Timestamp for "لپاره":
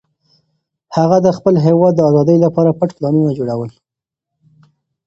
2.45-2.75